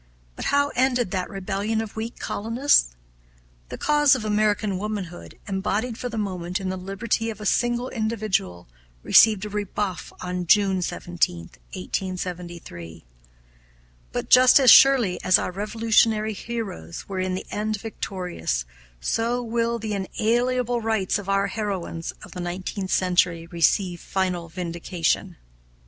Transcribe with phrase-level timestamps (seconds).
[0.35, 2.95] But how ended that rebellion of weak colonists?
[3.69, 7.87] The cause of American womanhood, embodied for the moment in the liberty of a single
[7.89, 8.67] individual,
[9.03, 13.03] received a rebuff on June 17, 1873;
[14.11, 18.65] but, just as surely as our Revolutionary heroes were in the end victorious,
[18.99, 25.35] so will the inalienable rights of our heroines of the nineteenth century receive final vindication.